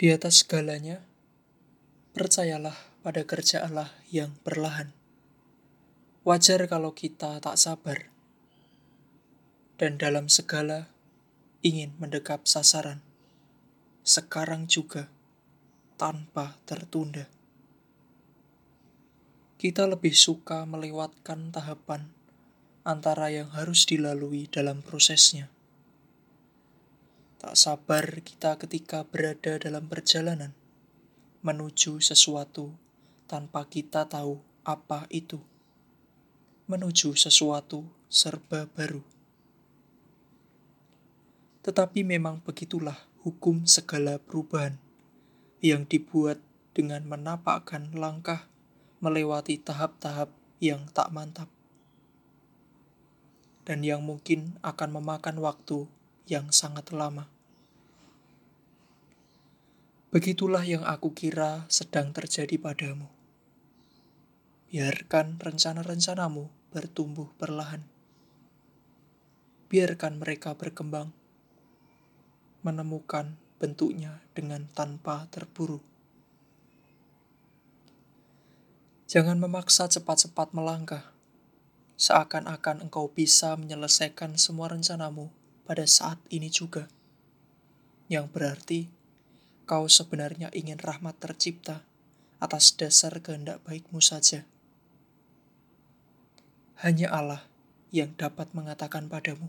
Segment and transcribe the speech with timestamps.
[0.00, 1.04] Di atas segalanya,
[2.16, 2.72] percayalah
[3.04, 4.96] pada kerja Allah yang perlahan.
[6.24, 8.08] Wajar kalau kita tak sabar,
[9.76, 10.88] dan dalam segala
[11.60, 13.04] ingin mendekap sasaran,
[14.00, 15.12] sekarang juga
[16.00, 17.28] tanpa tertunda.
[19.60, 22.08] Kita lebih suka melewatkan tahapan
[22.88, 25.52] antara yang harus dilalui dalam prosesnya
[27.40, 30.52] Tak sabar kita ketika berada dalam perjalanan
[31.40, 32.76] menuju sesuatu
[33.24, 35.40] tanpa kita tahu apa itu.
[36.68, 39.00] Menuju sesuatu serba baru.
[41.64, 44.76] Tetapi memang begitulah hukum segala perubahan
[45.64, 46.36] yang dibuat
[46.76, 48.52] dengan menapakkan langkah
[49.00, 50.28] melewati tahap-tahap
[50.60, 51.48] yang tak mantap
[53.64, 55.88] dan yang mungkin akan memakan waktu
[56.30, 57.26] yang sangat lama.
[60.14, 63.10] Begitulah yang aku kira sedang terjadi padamu.
[64.70, 67.82] Biarkan rencana-rencanamu bertumbuh perlahan.
[69.66, 71.10] Biarkan mereka berkembang,
[72.62, 75.82] menemukan bentuknya dengan tanpa terburu.
[79.10, 81.10] Jangan memaksa cepat-cepat melangkah,
[81.98, 85.39] seakan-akan engkau bisa menyelesaikan semua rencanamu
[85.70, 86.90] pada saat ini juga.
[88.10, 88.80] Yang berarti
[89.70, 91.86] kau sebenarnya ingin rahmat tercipta
[92.42, 94.42] atas dasar kehendak baikmu saja.
[96.82, 97.46] Hanya Allah
[97.94, 99.46] yang dapat mengatakan padamu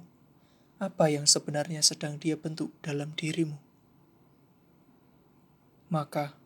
[0.78, 3.58] apa yang sebenarnya sedang dia bentuk dalam dirimu.
[5.90, 6.38] Maka,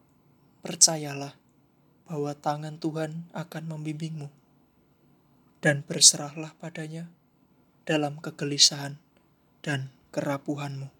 [0.63, 1.35] percayalah
[2.07, 4.31] bahwa tangan Tuhan akan membimbingmu
[5.59, 7.11] dan berserahlah padanya
[7.83, 9.03] dalam kegelisahan
[9.66, 10.94] dan kerapuhanmu.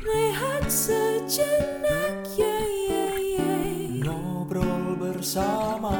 [0.00, 4.02] rehat sejenak yeah, yeah, yeah.
[4.02, 5.99] ngobrol bersama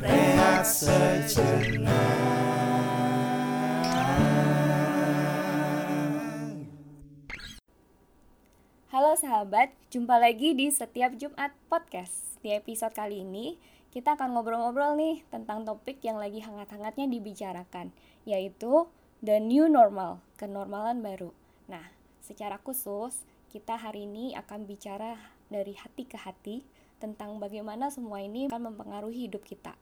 [0.00, 2.08] rehat sejenak
[9.18, 12.38] sahabat, jumpa lagi di setiap Jumat Podcast.
[12.38, 13.58] Di episode kali ini,
[13.90, 17.90] kita akan ngobrol-ngobrol nih tentang topik yang lagi hangat-hangatnya dibicarakan,
[18.22, 18.86] yaitu
[19.18, 21.34] the new normal, kenormalan baru.
[21.66, 21.90] Nah,
[22.22, 26.64] secara khusus, kita hari ini akan bicara dari hati ke hati
[27.02, 29.76] tentang bagaimana semua ini akan mempengaruhi hidup kita.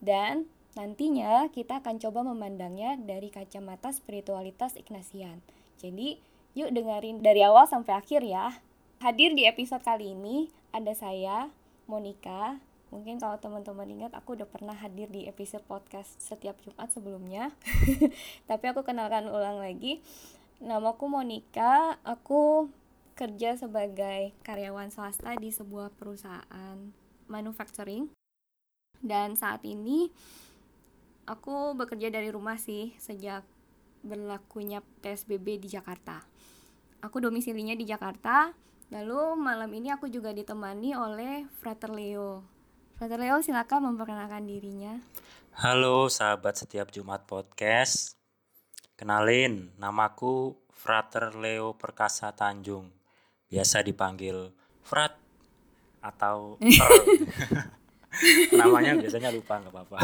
[0.00, 5.42] Dan nantinya kita akan coba memandangnya dari kacamata spiritualitas Ignasian.
[5.78, 6.18] Jadi,
[6.58, 8.50] Yuk dengerin dari awal sampai akhir ya.
[8.98, 11.54] Hadir di episode kali ini ada saya,
[11.86, 12.58] Monica.
[12.90, 17.54] Mungkin kalau teman-teman ingat aku udah pernah hadir di episode podcast setiap Jumat sebelumnya.
[18.50, 20.02] Tapi aku kenalkan ulang lagi.
[20.58, 22.66] Namaku Monica, aku
[23.18, 26.78] kerja sebagai karyawan swasta di sebuah perusahaan
[27.26, 28.06] manufacturing.
[29.02, 30.06] Dan saat ini
[31.26, 33.42] aku bekerja dari rumah sih sejak
[34.06, 36.22] berlakunya PSBB di Jakarta.
[37.02, 38.54] Aku domisilinya di Jakarta.
[38.94, 42.46] Lalu malam ini aku juga ditemani oleh Frater Leo.
[42.94, 44.94] Frater Leo silakan memperkenalkan dirinya.
[45.58, 48.14] Halo sahabat setiap Jumat podcast.
[48.98, 52.97] Kenalin, namaku Frater Leo Perkasa Tanjung.
[53.48, 54.52] Biasa dipanggil
[54.84, 55.16] Frat
[56.04, 56.56] atau
[58.58, 60.00] Namanya biasanya lupa nggak apa-apa.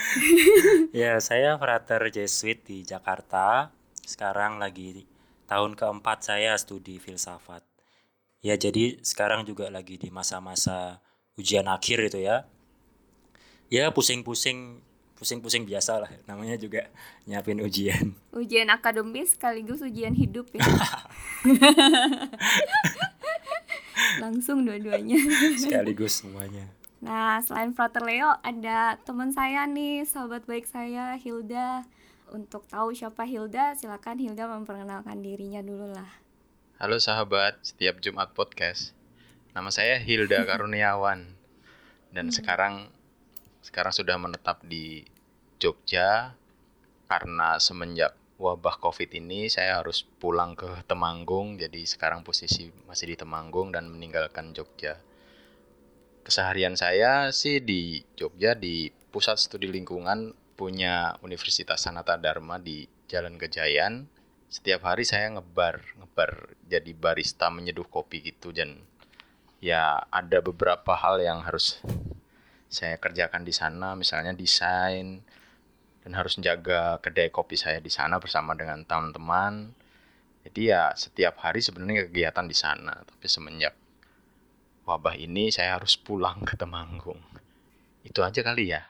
[0.96, 3.70] ya, saya Frater Jesuit di Jakarta.
[4.02, 5.06] Sekarang lagi
[5.46, 7.62] tahun keempat saya studi filsafat.
[8.42, 10.98] Ya jadi sekarang juga lagi di masa-masa
[11.38, 12.48] ujian akhir itu ya.
[13.70, 14.82] Ya pusing-pusing
[15.22, 16.90] pusing-pusing biasa lah namanya juga
[17.30, 18.10] nyiapin ujian.
[18.34, 20.66] Ujian akademis sekaligus ujian hidup ya.
[24.22, 25.14] Langsung dua-duanya.
[25.54, 26.66] sekaligus semuanya.
[26.98, 31.86] Nah, selain Frater Leo, ada teman saya nih, sahabat baik saya, Hilda.
[32.30, 36.10] Untuk tahu siapa Hilda, silakan Hilda memperkenalkan dirinya dulu lah.
[36.78, 38.94] Halo sahabat, setiap Jumat podcast.
[39.54, 41.26] Nama saya Hilda Karuniawan
[42.10, 42.90] dan sekarang
[43.62, 45.06] sekarang sudah menetap di
[45.62, 46.34] Jogja
[47.06, 53.16] karena semenjak wabah Covid ini saya harus pulang ke Temanggung jadi sekarang posisi masih di
[53.22, 54.98] Temanggung dan meninggalkan Jogja.
[56.26, 63.38] Keseharian saya sih di Jogja di Pusat Studi Lingkungan punya Universitas Sanata Dharma di Jalan
[63.38, 64.10] Kejayan.
[64.50, 68.82] Setiap hari saya ngebar, ngebar jadi barista menyeduh kopi gitu dan
[69.62, 71.78] ya ada beberapa hal yang harus
[72.72, 75.22] saya kerjakan di sana, misalnya desain
[76.02, 79.70] dan harus menjaga kedai kopi saya di sana bersama dengan teman-teman.
[80.42, 83.74] Jadi ya setiap hari sebenarnya kegiatan di sana, tapi semenjak
[84.82, 87.22] wabah ini saya harus pulang ke Temanggung.
[88.02, 88.82] Itu aja kali ya.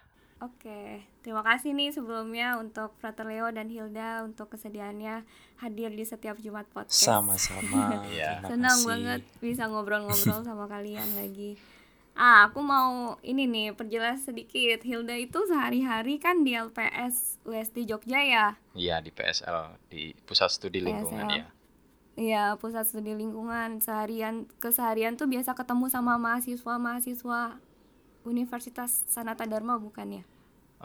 [0.43, 5.23] Oke, terima kasih nih sebelumnya untuk Frater Leo dan Hilda untuk kesediaannya
[5.63, 6.99] hadir di setiap Jumat podcast.
[6.99, 8.03] Sama-sama.
[8.11, 8.89] Terima Senang kasih.
[8.91, 11.55] banget bisa ngobrol-ngobrol sama kalian lagi.
[12.13, 14.85] Ah, aku mau ini nih perjelas sedikit.
[14.85, 18.47] Hilda itu sehari-hari kan di LPS USD Jogja ya.
[18.77, 21.41] Iya di PSL di Pusat Studi Lingkungan PSL.
[21.41, 21.47] ya.
[22.13, 23.81] Iya, pusat studi lingkungan.
[23.81, 27.57] Seharian keseharian tuh biasa ketemu sama mahasiswa-mahasiswa
[28.29, 30.25] Universitas Sanata Dharma bukan ya?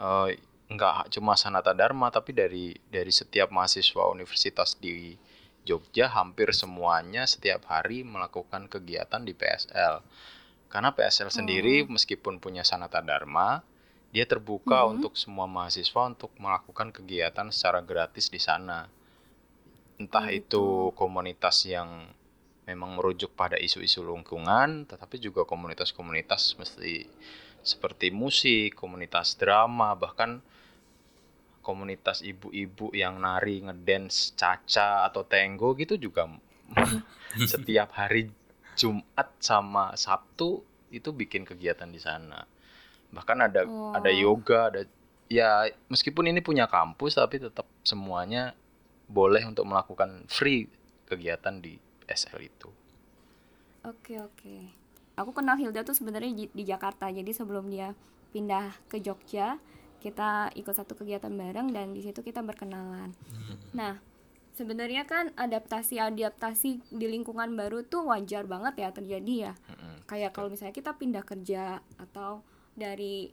[0.00, 0.40] Eh,
[0.72, 5.20] nggak cuma Sanata Dharma tapi dari dari setiap mahasiswa universitas di
[5.68, 10.00] Jogja hampir semuanya setiap hari melakukan kegiatan di PSL.
[10.68, 13.64] Karena PSL sendiri meskipun punya Sanata Dharma,
[14.12, 18.88] dia terbuka untuk semua mahasiswa untuk melakukan kegiatan secara gratis di sana.
[19.98, 22.08] Entah Oh, itu komunitas yang
[22.68, 27.08] memang merujuk pada isu-isu lingkungan, tetapi juga komunitas-komunitas mesti
[27.64, 30.44] seperti musik, komunitas drama, bahkan
[31.64, 36.28] komunitas ibu-ibu yang nari, ngedance, caca atau tenggo gitu juga
[37.52, 38.32] setiap hari
[38.78, 40.62] Jumat sama Sabtu
[40.94, 42.46] itu bikin kegiatan di sana.
[43.10, 44.16] Bahkan ada ada Oh.
[44.16, 44.82] yoga, ada
[45.28, 48.56] ya meskipun ini punya kampus tapi tetap semuanya
[49.10, 50.70] boleh untuk melakukan free
[51.04, 51.76] kegiatan di
[52.06, 52.68] SL itu.
[53.84, 54.56] Oke, oke.
[55.18, 57.10] Aku kenal Hilda tuh sebenarnya di, di Jakarta.
[57.10, 57.92] Jadi sebelum dia
[58.30, 59.56] pindah ke Jogja,
[59.98, 63.10] kita ikut satu kegiatan bareng dan di situ kita berkenalan.
[63.74, 63.98] Nah,
[64.58, 69.52] sebenarnya kan adaptasi-adaptasi di lingkungan baru tuh wajar banget ya terjadi ya.
[69.70, 70.02] Mm-mm.
[70.10, 72.42] Kayak kalau misalnya kita pindah kerja atau
[72.74, 73.30] dari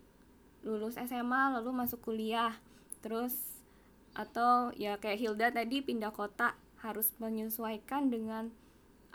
[0.61, 2.53] lulus SMA lalu masuk kuliah,
[3.01, 3.33] terus
[4.13, 8.53] atau ya kayak Hilda tadi pindah kota harus menyesuaikan dengan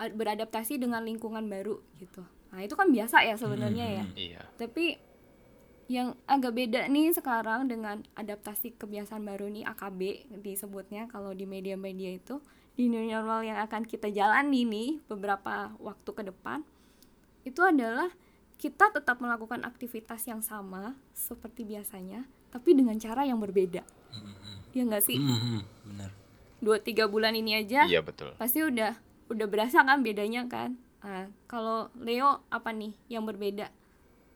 [0.00, 2.26] beradaptasi dengan lingkungan baru gitu.
[2.50, 4.04] Nah, itu kan biasa ya sebenarnya ya.
[4.18, 4.42] Iya.
[4.58, 4.98] Tapi
[5.90, 12.14] yang agak beda nih sekarang dengan adaptasi kebiasaan baru nih AKB disebutnya kalau di media-media
[12.14, 12.38] itu.
[12.78, 16.62] Di new normal yang akan kita jalani nih beberapa waktu ke depan
[17.42, 18.08] itu adalah
[18.56, 23.82] kita tetap melakukan aktivitas yang sama seperti biasanya tapi dengan cara yang berbeda.
[24.70, 25.18] Ya nggak sih?
[25.18, 25.60] Mhm,
[25.90, 26.10] benar.
[26.60, 28.30] dua tiga bulan ini aja Iya betul.
[28.38, 28.94] pasti udah
[29.26, 30.78] udah berasa kan bedanya kan?
[31.02, 33.72] Nah, kalau Leo apa nih yang berbeda?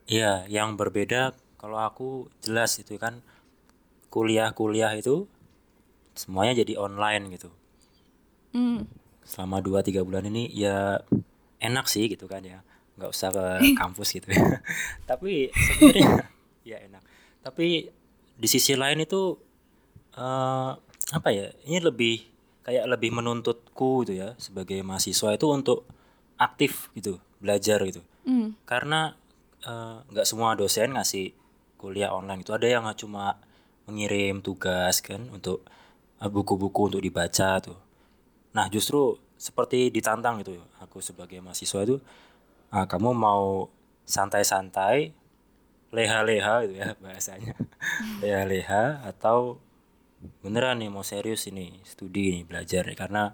[0.05, 1.33] Iya, yang berbeda
[1.65, 2.09] kalau aku
[2.45, 3.25] jelas itu kan
[4.13, 5.25] kuliah-kuliah itu
[6.13, 7.49] semuanya jadi online gitu.
[8.53, 8.85] hmm.
[9.25, 11.01] Selama 2-3 bulan ini ya
[11.57, 12.61] enak sih gitu kan ya.
[13.01, 13.45] nggak usah ke
[13.81, 14.61] kampus gitu ya.
[15.09, 16.29] Tapi sebenarnya
[16.69, 17.01] ya enak.
[17.41, 17.89] Tapi
[18.37, 19.33] di sisi lain itu
[20.21, 20.71] eh
[21.17, 21.49] apa ya?
[21.65, 22.29] Ini lebih
[22.61, 25.81] kayak lebih menuntutku gitu ya sebagai mahasiswa itu untuk
[26.37, 28.05] aktif gitu, belajar gitu.
[28.21, 28.53] Hmm.
[28.69, 29.17] Karena
[29.65, 31.33] eh, nggak semua dosen ngasih
[31.85, 33.37] kuliah online itu ada yang cuma
[33.85, 35.61] mengirim tugas kan untuk
[36.17, 37.77] eh, buku-buku untuk dibaca tuh.
[38.57, 42.01] Nah justru seperti ditantang gitu aku sebagai mahasiswa itu
[42.73, 43.69] ah, kamu mau
[44.09, 45.13] santai-santai
[45.93, 47.53] leha-leha gitu ya bahasanya.
[48.25, 49.61] Leha-leha atau
[50.41, 52.97] beneran nih mau serius ini studi nih belajar nih.
[52.97, 53.29] Karena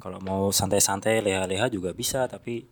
[0.00, 2.64] kalau mau santai-santai leha-leha juga bisa tapi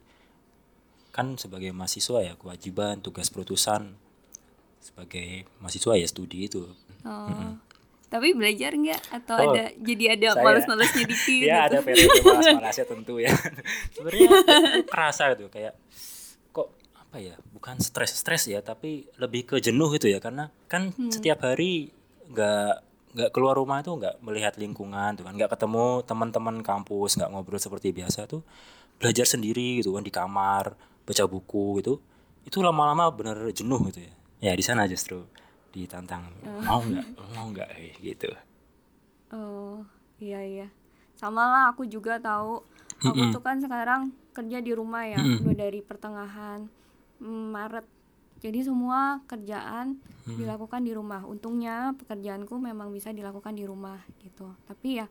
[1.12, 4.00] kan sebagai mahasiswa ya kewajiban tugas perutusan
[4.84, 6.68] sebagai mahasiswa ya studi itu.
[7.02, 7.56] Oh.
[8.04, 9.00] Tapi belajar nggak?
[9.10, 11.66] Atau Oh, ada jadi ada saya- males-malesnya dikit ya gitu?
[11.66, 13.32] ada periode malas-malasnya tentu ya.
[13.96, 14.36] Sebenarnya itu
[14.86, 15.74] kerasa gitu kayak
[16.50, 20.20] kok apa ya bukan stres stres ya tapi lebih ke jenuh itu ya.
[20.20, 21.90] Karena kan setiap hari
[22.28, 22.72] nggak
[23.14, 25.34] nggak keluar rumah itu nggak melihat lingkungan tuh kan.
[25.34, 28.44] Nggak ketemu teman-teman kampus nggak ngobrol seperti biasa tuh
[28.94, 31.98] belajar sendiri gitu kan di kamar baca buku gitu.
[32.46, 35.24] Itu lama-lama bener jenuh gitu ya ya di sana justru
[35.70, 36.28] ditantang
[36.62, 38.28] mau nggak mau nggak Eh, gitu
[39.30, 39.82] Oh,
[40.16, 40.68] iya iya.
[41.12, 42.62] Sama lah aku juga tahu.
[43.02, 46.70] Aku tuh kan sekarang kerja di rumah ya, udah dari pertengahan
[47.18, 47.86] mm, Maret.
[48.38, 49.98] Jadi semua kerjaan
[50.36, 51.24] dilakukan di rumah.
[51.24, 54.46] Untungnya pekerjaanku memang bisa dilakukan di rumah gitu.
[54.64, 55.06] Tapi ya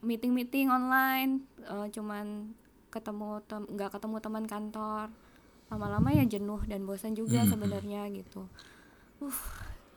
[0.00, 2.54] meeting-meeting online eh, cuman
[2.88, 5.06] ketemu tem- nggak ketemu teman kantor.
[5.68, 8.48] Lama-lama ya jenuh dan bosan juga sebenarnya gitu.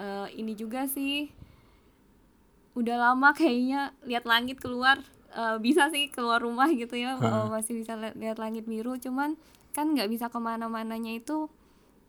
[0.01, 1.31] Uh, ini juga sih.
[2.75, 4.99] Udah lama kayaknya lihat langit keluar
[5.31, 8.95] eh, bisa sih keluar rumah gitu ya eh, masih bisa li- lihat langit biru.
[8.95, 9.35] Cuman
[9.75, 11.47] kan nggak bisa ke mana-mananya itu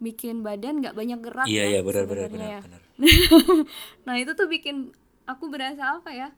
[0.02, 2.60] bikin badan nggak banyak gerak iya ya iya benar benar benar ya.
[2.66, 2.82] benar.
[4.06, 4.90] Nah itu tuh bikin
[5.30, 6.34] aku berasa apa ya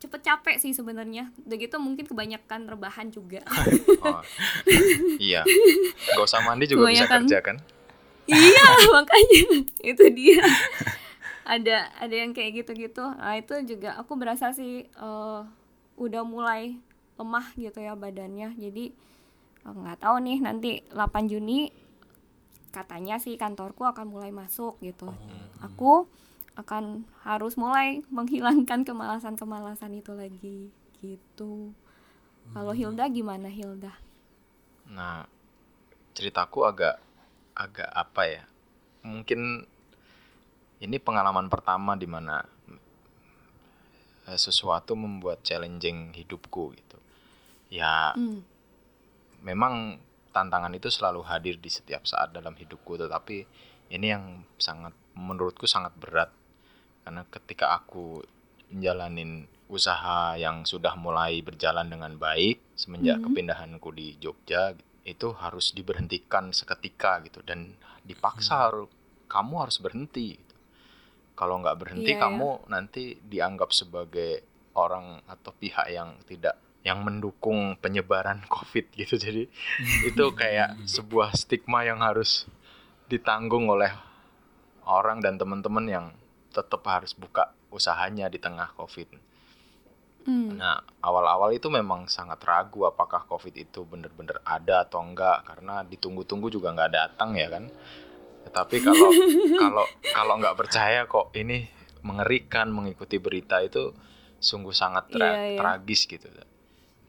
[0.00, 1.28] cepet capek sih sebenarnya.
[1.40, 3.44] Udah gitu mungkin kebanyakan rebahan juga.
[4.00, 4.24] Oh,
[5.18, 5.44] iya.
[6.08, 7.56] Gak usah mandi juga bisa Kebanyakan- kerja kan?
[8.24, 8.64] iya
[8.96, 9.42] makanya.
[9.78, 10.40] Itu dia.
[11.44, 13.02] Ada ada yang kayak gitu-gitu.
[13.02, 15.40] Nah itu juga aku berasa sih eh,
[15.94, 16.80] udah mulai
[17.14, 18.56] lemah gitu ya badannya.
[18.56, 18.84] Jadi
[19.60, 21.68] eh, nggak tahu nih nanti 8 Juni
[22.70, 25.10] katanya sih kantorku akan mulai masuk gitu.
[25.60, 26.06] Aku
[26.60, 31.72] akan harus mulai menghilangkan kemalasan-kemalasan itu lagi gitu
[32.52, 33.96] kalau Hilda gimana Hilda
[34.90, 35.22] Nah,
[36.18, 36.98] ceritaku agak
[37.54, 38.42] agak apa ya?
[39.06, 39.62] Mungkin
[40.82, 42.42] ini pengalaman pertama di mana
[44.26, 46.98] eh, sesuatu membuat challenging hidupku gitu.
[47.70, 48.42] Ya, Hmm.
[49.46, 50.02] memang
[50.34, 53.46] tantangan itu selalu hadir di setiap saat dalam hidupku, tetapi
[53.94, 56.30] ini yang sangat menurutku sangat berat
[57.04, 58.22] karena ketika aku
[58.70, 64.74] menjalanin usaha yang sudah mulai berjalan dengan baik semenjak kepindahanku di Jogja
[65.06, 68.90] itu harus diberhentikan seketika gitu dan dipaksa harus
[69.30, 70.56] kamu harus berhenti gitu.
[71.38, 72.22] kalau nggak berhenti Iya, ya.
[72.26, 74.42] kamu nanti dianggap sebagai
[74.74, 79.46] orang atau pihak yang tidak yang mendukung penyebaran COVID gitu jadi
[80.06, 82.50] itu kayak sebuah stigma yang harus
[83.06, 83.90] ditanggung oleh
[84.86, 86.06] orang dan teman-teman yang
[86.50, 89.08] tetap harus buka usahanya di tengah COVID.
[90.28, 90.60] Hmm.
[90.60, 96.52] Nah, awal-awal itu memang sangat ragu apakah COVID itu benar-benar ada atau enggak karena ditunggu-tunggu
[96.52, 97.72] juga nggak datang ya kan.
[98.44, 99.10] Tetapi kalau
[99.62, 101.64] kalau kalau nggak percaya kok ini
[102.04, 103.92] mengerikan mengikuti berita itu
[104.40, 105.58] sungguh sangat tra- Iya, iya.
[105.60, 106.28] tragis gitu.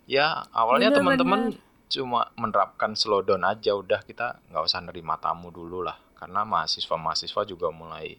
[0.07, 1.55] Ya awalnya teman-teman
[1.91, 7.67] cuma menerapkan slowdown aja udah kita nggak usah nerima tamu dulu lah karena mahasiswa-mahasiswa juga
[7.75, 8.15] mulai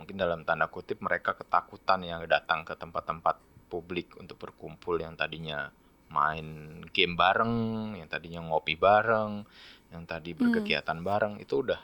[0.00, 3.36] mungkin dalam tanda kutip mereka ketakutan yang datang ke tempat-tempat
[3.68, 5.68] publik untuk berkumpul yang tadinya
[6.10, 9.46] main game bareng, yang tadinya ngopi bareng,
[9.92, 11.78] yang tadi berkegiatan bareng itu udah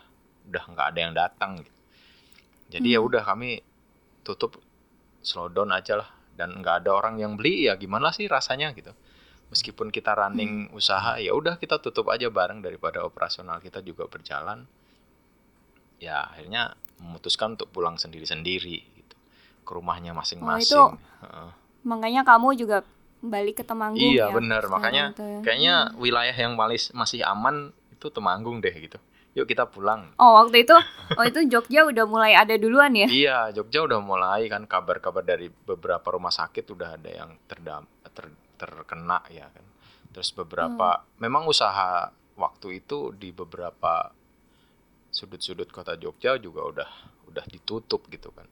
[0.49, 1.81] udah nggak ada yang datang gitu.
[2.73, 3.63] Jadi ya udah kami
[4.27, 4.59] tutup
[5.23, 8.91] slowdown aja lah dan nggak ada orang yang beli ya gimana sih rasanya gitu.
[9.47, 14.67] Meskipun kita running usaha ya udah kita tutup aja bareng daripada operasional kita juga berjalan.
[16.03, 19.15] Ya akhirnya memutuskan untuk pulang sendiri-sendiri gitu
[19.63, 20.67] ke rumahnya masing-masing.
[20.67, 20.83] itu
[21.21, 21.49] Heeh.
[21.83, 22.79] makanya kamu juga
[23.19, 25.39] balik ke Temanggung Iya ya benar makanya tuh ya.
[25.43, 28.99] kayaknya wilayah yang malis- masih aman itu Temanggung deh gitu.
[29.33, 30.17] Yuk kita pulang.
[30.17, 30.73] oh waktu itu
[31.13, 35.49] oh itu Jogja udah mulai ada duluan ya Iya Jogja udah mulai kan kabar-kabar dari
[35.49, 39.65] beberapa rumah sakit udah ada yang terdam ter- terkena ya kan.
[40.09, 44.09] Terus beberapa memang usaha waktu itu di beberapa
[45.17, 46.91] sudut-sudut kota Jogja juga udah
[47.33, 48.45] udah ditutup gitu kan.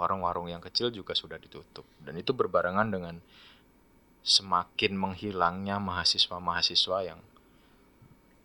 [0.00, 3.16] Warung-warung yang kecil juga sudah ditutup dan itu berbarengan dengan
[4.26, 7.20] semakin menghilangnya mahasiswa-mahasiswa yang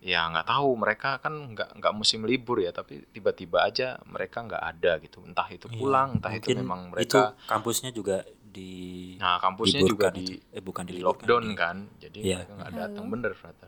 [0.02, 4.62] ya nggak tahu mereka kan nggak nggak musim libur ya tapi tiba-tiba aja mereka nggak
[4.62, 9.38] ada gitu entah itu Iya, pulang entah itu memang itu mereka kampusnya juga di nah
[9.38, 10.42] kampusnya juga di, itu.
[10.50, 12.36] eh bukan di lockdown kan jadi Iya.
[12.42, 13.66] mereka nggak datang bener ternyata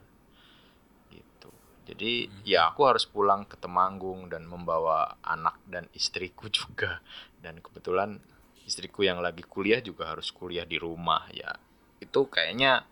[1.85, 2.43] jadi Hmm.
[2.49, 7.01] ya aku harus pulang ke Temanggung dan membawa anak dan istriku juga
[7.45, 8.19] dan kebetulan
[8.65, 11.53] istriku yang lagi kuliah juga harus kuliah di rumah ya
[12.01, 12.85] itu kayaknya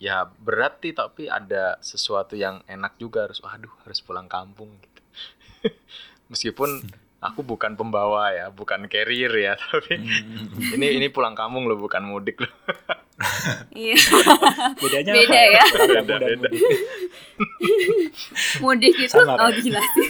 [0.00, 5.02] ya berat sih tapi ada sesuatu yang enak juga harus waduh harus pulang kampung gitu
[6.32, 6.70] meskipun
[7.20, 10.74] aku bukan pembawa ya bukan carrier ya tapi Hmm.
[10.74, 12.52] ini ini pulang kampung loh bukan mudik loh
[13.76, 13.96] iya
[14.80, 15.64] bedanya Beda apa ya.
[15.68, 16.48] Pulang kampung dan Beda-beda.
[16.48, 16.62] mudik.
[18.64, 20.08] mudik itu Sama, oh gila sih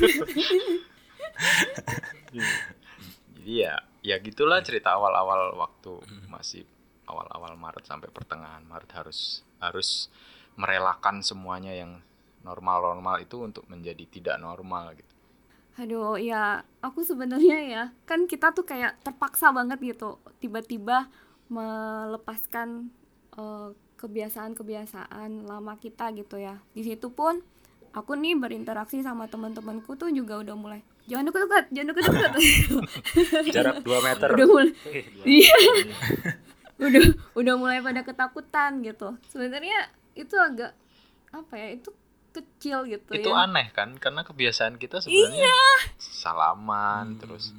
[3.41, 5.93] jadi ya ya gitulah cerita awal-awal waktu
[6.31, 6.63] masih
[7.11, 10.09] awal-awal Maret sampai pertengahan Maret harus harus
[10.55, 11.99] merelakan semuanya yang
[12.47, 15.13] normal-normal itu untuk menjadi tidak normal gitu.
[15.81, 21.09] Aduh, ya aku sebenarnya ya kan kita tuh kayak terpaksa banget gitu tiba-tiba
[21.49, 22.93] melepaskan
[23.97, 26.59] kebiasaan-kebiasaan lama kita gitu ya.
[26.71, 27.41] Di situ pun
[27.91, 32.33] aku nih berinteraksi sama teman-temanku tuh juga udah mulai jangan deket-deket, jangan deket-deket.
[33.55, 34.29] Jarak 2 meter.
[34.31, 35.57] udah mulai Eh, dua Iya.
[35.59, 35.87] meter.
[36.81, 37.03] udah
[37.35, 39.19] udah mulai pada ketakutan gitu.
[39.27, 39.79] Sebenarnya
[40.13, 40.73] itu agak
[41.31, 41.75] apa ya?
[41.75, 41.91] Itu
[42.31, 43.43] kecil gitu itu ya.
[43.43, 45.51] aneh kan karena kebiasaan kita sebenarnya
[45.99, 47.51] salaman terus.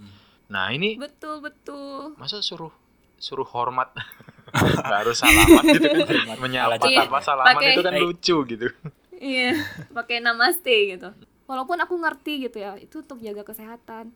[0.47, 2.15] Nah, ini Betul, betul.
[2.15, 2.71] masa suruh
[3.17, 3.91] suruh hormat
[4.51, 5.87] Nggak harus salaman gitu
[6.27, 8.01] kan menyapa Iya, tanpa salaman pakai- itu kan Hey.
[8.01, 8.67] lucu gitu
[9.13, 9.53] Iya,
[9.91, 11.09] pakai namaste gitu.
[11.45, 14.09] Walaupun aku ngerti gitu ya, itu untuk jaga kesehatan.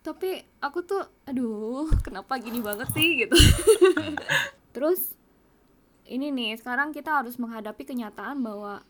[0.00, 3.34] Tapi aku tuh, aduh, kenapa gini banget sih gitu.
[4.70, 5.18] Terus
[6.04, 8.86] ini nih, sekarang kita harus menghadapi kenyataan bahwa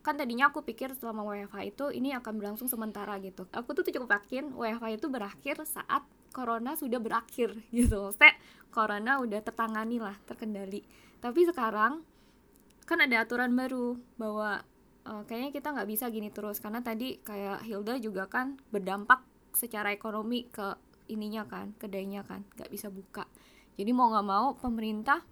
[0.00, 3.50] kan tadinya aku pikir selama WFH itu ini akan berlangsung sementara gitu.
[3.50, 6.06] Aku tuh cukup yakin WFH itu berakhir saat
[6.36, 8.12] corona sudah berakhir gitu.
[8.12, 8.36] Maksudnya
[8.68, 10.84] corona udah tertangani lah, terkendali.
[11.24, 12.04] Tapi sekarang
[12.84, 14.60] kan ada aturan baru bahwa
[15.08, 16.60] eh, kayaknya kita nggak bisa gini terus.
[16.60, 19.24] Karena tadi kayak Hilda juga kan berdampak
[19.56, 20.76] secara ekonomi ke
[21.08, 23.24] ininya kan kedainya kan nggak bisa buka.
[23.80, 25.24] Jadi mau nggak mau pemerintah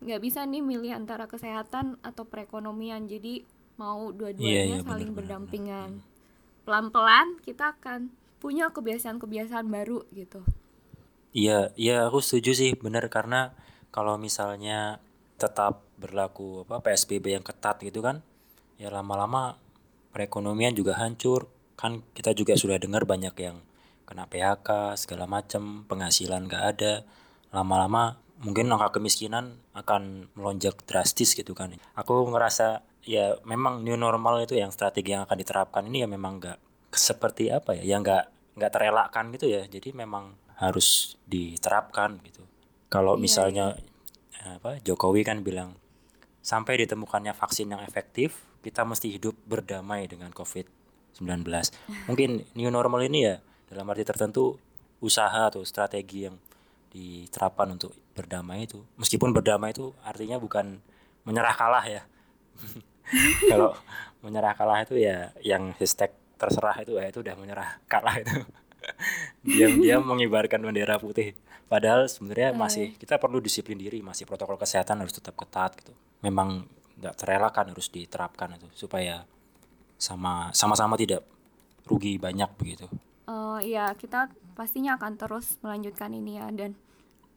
[0.00, 3.04] nggak bisa nih milih antara kesehatan atau perekonomian.
[3.04, 3.44] Jadi
[3.76, 5.90] mau Iya, dua-duanya iya, saling benar, benar, berdampingan.
[6.64, 10.42] Pelan-pelan kita akan punya kebiasaan-kebiasaan baru gitu
[11.30, 13.54] Iya, iya aku setuju sih, bener karena
[13.94, 14.98] kalau misalnya
[15.38, 18.26] tetap berlaku apa PSBB yang ketat gitu kan,
[18.82, 19.54] ya lama-lama
[20.10, 21.46] perekonomian juga hancur.
[21.78, 23.62] Kan kita juga sudah dengar banyak yang
[24.10, 27.06] kena PHK segala macam, penghasilan gak ada.
[27.54, 31.78] Lama-lama mungkin angka kemiskinan akan melonjak drastis gitu kan.
[31.94, 36.42] Aku ngerasa ya memang new normal itu yang strategi yang akan diterapkan ini ya memang
[36.42, 36.58] nggak
[36.90, 39.62] seperti apa ya, yang nggak nggak terelakkan gitu ya.
[39.66, 42.44] Jadi memang harus diterapkan gitu.
[42.92, 43.66] Kalau Iya, misalnya
[44.44, 45.78] eh, apa Jokowi kan bilang
[46.44, 51.46] sampai ditemukannya vaksin yang efektif, kita mesti hidup berdamai dengan COVID-19.
[52.08, 53.36] Mungkin new normal ini ya
[53.70, 54.58] dalam arti tertentu
[55.00, 56.36] usaha atau strategi yang
[56.90, 58.84] diterapkan untuk berdamai itu.
[59.00, 60.82] Meskipun berdamai itu artinya bukan
[61.24, 62.02] menyerah kalah ya.
[63.50, 63.72] Kalau
[64.24, 68.32] menyerah kalah itu ya yang hashtag terserah itu ya itu udah menyerah kalah itu.
[69.44, 71.36] Diam-diam mengibarkan bendera putih.
[71.68, 75.92] Padahal sebenarnya masih kita perlu disiplin diri, masih protokol kesehatan harus tetap ketat gitu.
[76.24, 76.64] Memang
[76.96, 79.28] tidak terelakkan harus diterapkan itu supaya
[80.00, 81.22] sama sama-sama tidak
[81.84, 82.88] rugi banyak begitu.
[83.30, 86.74] Eh, ya kita pastinya akan terus melanjutkan ini ya dan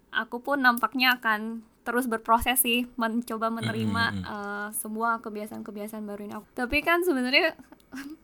[0.10, 6.48] aku pun nampaknya akan terus berproses sih mencoba menerima eh, semua kebiasaan-kebiasaan baru ini aku
[6.58, 7.54] tapi kan sebenarnya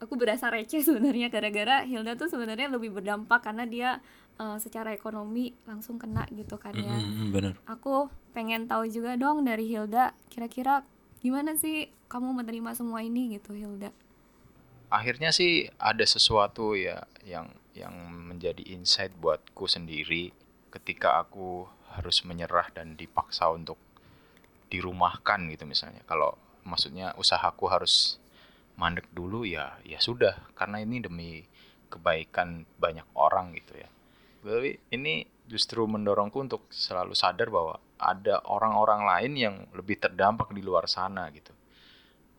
[0.00, 3.90] aku berasa receh sebenarnya gara-gara Hilda tuh sebenarnya lebih berdampak karena dia
[4.36, 6.96] eh, secara ekonomi langsung kena gitu kan ya.
[7.00, 7.54] Mm, bener.
[7.64, 10.84] aku pengen tahu juga dong dari Hilda kira-kira
[11.24, 13.90] gimana sih kamu menerima semua ini gitu Hilda?
[14.86, 17.92] Akhirnya sih ada sesuatu ya yang yang
[18.30, 20.30] menjadi insight buatku sendiri
[20.70, 23.80] ketika aku harus menyerah dan dipaksa untuk
[24.68, 26.04] dirumahkan gitu misalnya.
[26.06, 28.20] Kalau maksudnya usahaku harus
[28.76, 30.52] mandek dulu ya ya sudah.
[30.56, 31.42] Karena ini demi
[31.88, 33.88] kebaikan banyak orang gitu ya.
[34.46, 40.62] Tapi ini justru mendorongku untuk selalu sadar bahwa ada orang-orang lain yang lebih terdampak di
[40.62, 41.54] luar sana gitu.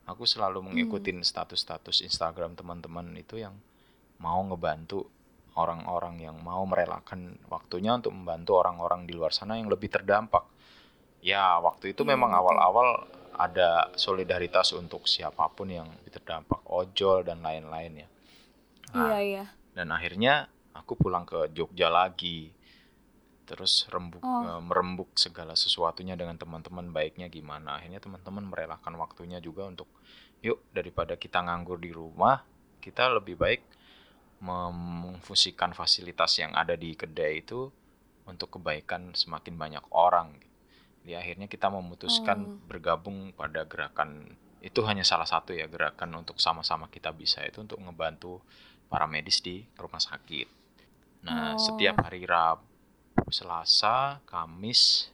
[0.07, 3.59] Aku selalu mengikuti status-status Instagram teman-teman itu yang
[4.23, 5.11] mau ngebantu
[5.57, 10.45] orang-orang yang mau merelakan waktunya untuk membantu orang-orang di luar sana yang lebih terdampak.
[11.19, 17.45] Ya, waktu itu Iya, memang awal-awal ada solidaritas untuk siapa pun yang terdampak, ojol dan
[17.45, 18.07] lain-lain ya.
[18.97, 19.45] iya iya
[19.77, 22.49] Dan akhirnya aku pulang ke Jogja lagi.
[23.47, 24.43] Terus rembuk Oh.
[24.43, 27.79] eh, merembuk segala sesuatunya dengan teman-teman baiknya gimana.
[27.79, 29.87] Akhirnya teman-teman merelakan waktunya juga untuk
[30.43, 32.43] yuk daripada kita nganggur di rumah,
[32.83, 33.61] kita lebih baik
[34.37, 37.73] memfungsikan fasilitas yang ada di kedai itu
[38.29, 40.35] untuk kebaikan semakin banyak orang.
[41.07, 42.67] Jadi akhirnya kita memutuskan Oh.
[42.67, 44.27] bergabung pada gerakan
[44.59, 48.43] itu hanya salah satu ya gerakan untuk sama-sama kita bisa itu untuk ngebantu
[48.91, 50.51] para medis di rumah sakit.
[51.23, 51.63] Nah, Oh.
[51.63, 52.67] setiap hari Rabu,
[53.31, 55.07] Selasa, Kamis,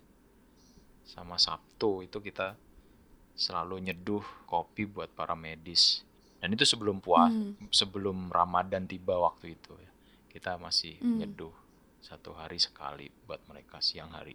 [1.06, 2.58] sama Sabtu itu kita
[3.38, 6.02] selalu nyeduh kopi buat para medis.
[6.42, 7.70] Dan itu sebelum puas, Hmm.
[7.70, 9.94] sebelum Ramadan tiba waktu itu ya.
[10.26, 11.22] Kita masih Hmm.
[11.22, 11.54] nyeduh
[12.02, 14.34] satu hari sekali buat mereka siang hari.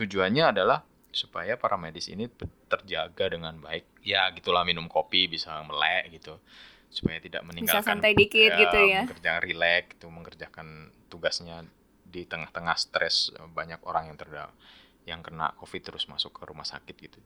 [0.00, 2.30] Tujuannya adalah supaya para medis ini
[2.70, 6.38] terjaga dengan baik ya gitulah minum kopi bisa melek gitu
[6.86, 9.02] supaya tidak meninggalkan santai dikit gitu ya.
[9.02, 10.66] mengerjakan rileks itu mengerjakan
[11.10, 11.66] tugasnya
[12.06, 14.54] di tengah-tengah stres eh, banyak orang yang terda
[15.02, 17.18] yang kena covid terus masuk ke rumah sakit gitu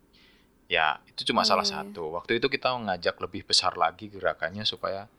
[0.64, 1.72] ya itu cuma Iya, salah iya.
[1.84, 5.12] satu waktu itu kita mengajak lebih besar lagi gerakannya supaya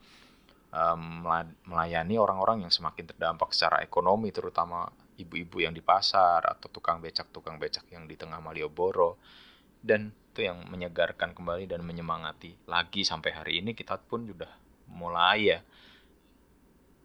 [0.97, 6.99] mela- melayani orang-orang yang semakin terdampak secara ekonomi terutama ibu-ibu yang di pasar atau tukang
[6.99, 9.19] becak tukang becak yang di tengah Malioboro.
[9.85, 14.51] Dan itu yang menyegarkan kembali dan menyemangati lagi sampai hari ini kita pun sudah
[14.91, 15.59] mulai ya.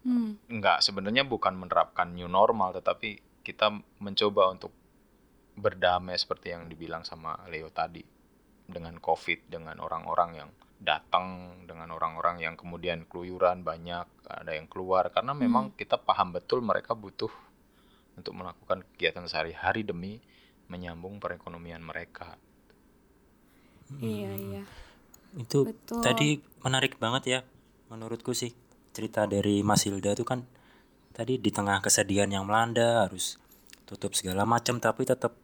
[0.00, 0.40] Hmm.
[0.48, 3.68] nggak sebenarnya bukan menerapkan new normal tetapi kita
[4.00, 4.72] mencoba untuk
[5.60, 8.00] berdamai seperti yang dibilang sama Leo tadi
[8.64, 15.12] dengan COVID dengan orang-orang yang datang dengan orang-orang yang kemudian keluyuran banyak ada yang keluar.
[15.12, 17.28] Karena memang kita paham betul mereka butuh
[18.20, 20.20] untuk melakukan kegiatan sehari-hari demi
[20.68, 22.38] menyambung perekonomian mereka
[23.98, 24.62] Iya, iya.
[25.34, 26.02] Itu Betul.
[26.06, 27.40] tadi menarik banget ya
[27.90, 28.54] menurutku sih
[28.94, 30.46] cerita dari Mas Hilda itu kan
[31.10, 33.42] tadi di tengah kesedihan yang melanda harus
[33.82, 35.34] tutup segala macam tapi tetap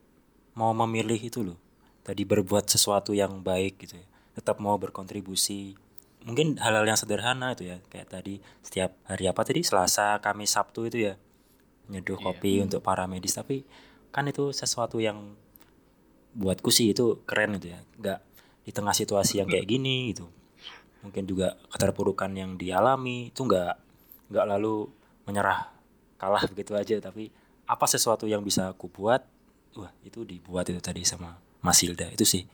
[0.54, 1.58] mau memilih itu loh.
[2.06, 4.06] Tadi berbuat sesuatu yang baik gitu ya.
[4.38, 5.74] Tetap mau berkontribusi.
[6.22, 10.86] Mungkin hal-hal yang sederhana itu ya kayak tadi setiap hari apa tadi Selasa, Kamis, Sabtu
[10.86, 11.14] itu ya
[11.88, 12.24] nyeduh Iya.
[12.24, 13.34] kopi untuk para medis.
[13.34, 13.62] Tapi
[14.10, 15.34] kan itu sesuatu yang
[16.32, 17.80] buatku sih itu keren gitu ya.
[17.98, 18.18] Nggak
[18.66, 20.26] di tengah situasi yang kayak gini gitu.
[21.00, 23.74] Mungkin juga keterpurukan yang dialami itu nggak
[24.34, 24.90] nggak lalu
[25.24, 25.70] menyerah
[26.18, 26.98] kalah begitu aja.
[26.98, 27.30] Tapi
[27.66, 29.22] apa sesuatu yang bisa aku buat
[29.76, 32.10] wah itu dibuat itu tadi sama Mas Hilda.
[32.10, 32.46] Itu sih.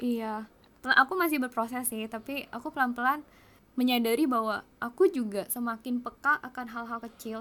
[0.00, 0.48] Iya,
[0.80, 3.20] Pel- aku masih berproses sih, tapi aku pelan-pelan
[3.76, 7.38] menyadari bahwa aku juga semakin peka akan hal-hal kecil.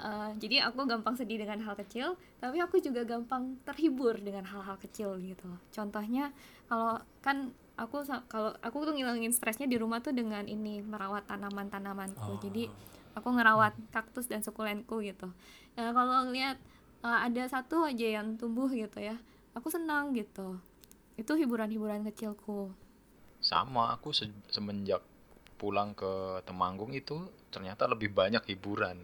[0.00, 4.76] Eh, jadi aku gampang sedih dengan hal kecil, tapi aku juga gampang terhibur dengan hal-hal
[4.80, 5.48] kecil gitu.
[5.76, 6.32] Contohnya
[6.72, 8.00] kalau kan aku
[8.32, 12.40] kalau aku tuh ngilangin stresnya di rumah tuh dengan ini merawat tanaman-tanamanku.
[12.40, 12.72] Jadi
[13.12, 15.28] aku ngerawat kaktus dan sukulenku gitu.
[15.76, 16.56] Nah, kalau lihat
[17.04, 19.16] eh, ada satu aja yang tumbuh gitu ya,
[19.52, 20.56] aku senang gitu
[21.20, 22.72] itu hiburan-hiburan kecilku
[23.40, 25.02] sama aku se- semenjak
[25.60, 27.16] pulang ke Temanggung itu
[27.52, 28.96] ternyata lebih banyak hiburan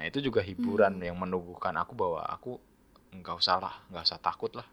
[0.00, 2.56] nah itu juga hiburan yang menubuhkan aku bahwa aku
[3.12, 4.64] nggak usah lah nggak usah takut lah.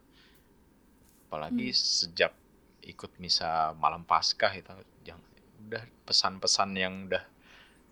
[1.28, 2.32] Apalagi sejak
[2.80, 4.72] ikut misa malam paskah itu
[5.04, 5.28] jangan
[5.68, 7.20] udah pesan-pesan yang udah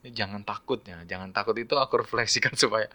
[0.08, 2.88] "Eh, jangan takut ya jangan takut itu aku refleksikan supaya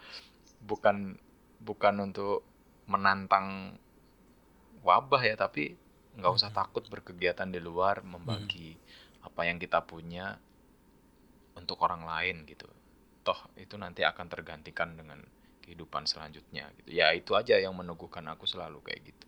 [0.64, 1.20] bukan
[1.60, 2.40] bukan untuk
[2.88, 3.76] menantang
[4.80, 5.76] wabah ya tapi
[6.16, 8.80] nggak usah takut berkegiatan di luar membagi
[9.20, 10.40] apa yang kita punya
[11.52, 12.64] untuk orang lain gitu
[13.30, 15.22] toh itu nanti akan tergantikan dengan
[15.60, 19.26] kehidupan selanjutnya gitu ya itu aja yang meneguhkan aku selalu kayak gitu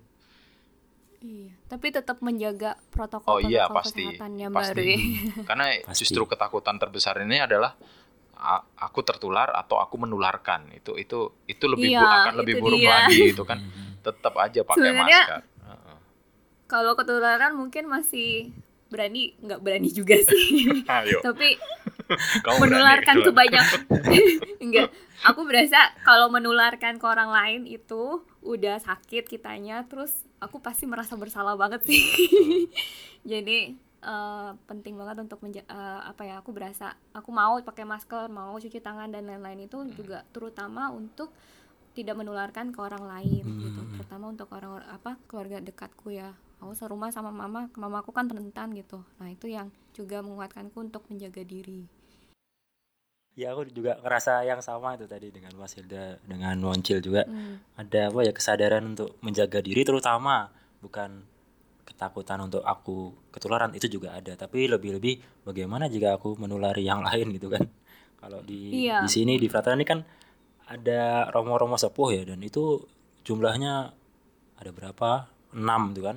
[1.22, 4.98] iya tapi tetap menjaga oh protokol iya protokol pasti pasti baru ya.
[5.44, 5.98] karena Pasti.
[6.00, 7.78] justru ketakutan terbesar ini adalah
[8.34, 12.74] a- aku tertular atau aku menularkan itu itu itu lebih bu- Iya, akan lebih buruk
[12.76, 12.90] dia.
[12.92, 13.62] lagi itu kan
[14.00, 15.96] tetap aja pakai Sebenarnya- masker Heeh.
[16.66, 18.50] kalau ketularan mungkin masih
[18.88, 20.82] berani nggak berani juga sih
[21.24, 21.54] tapi
[22.44, 23.66] kamu menularkan ke banyak.
[24.64, 24.88] Enggak.
[25.22, 31.14] Aku berasa kalau menularkan ke orang lain itu udah sakit kitanya terus aku pasti merasa
[31.14, 32.02] bersalah banget sih.
[33.32, 38.26] Jadi eh, penting banget untuk menja- eh, apa ya aku berasa aku mau pakai masker
[38.26, 41.30] mau cuci tangan dan lain-lain itu juga terutama untuk
[41.92, 43.80] tidak menularkan ke orang lain gitu.
[44.00, 46.34] Terutama untuk orang apa keluarga dekatku ya.
[46.58, 49.02] Aku serumah sama mama mamaku kan rentan gitu.
[49.20, 52.01] Nah itu yang juga menguatkanku untuk menjaga diri
[53.32, 57.24] ya aku juga ngerasa yang sama itu tadi dengan Mas Hilda dengan Moncil juga.
[57.24, 57.60] Hmm.
[57.74, 60.52] ada apa ya kesadaran untuk menjaga diri terutama
[60.84, 61.24] bukan
[61.82, 64.36] ketakutan untuk aku ketularan itu juga ada.
[64.36, 67.64] Tapi lebih-lebih bagaimana jika aku menulari yang lain gitu kan.
[68.22, 69.02] Kalau di Iya.
[69.02, 70.00] di sini di Fraterna ini kan
[70.70, 72.84] ada romo-romo sepuh ya dan itu
[73.26, 73.92] jumlahnya
[74.60, 75.26] ada berapa?
[75.52, 76.16] Enam tuh kan.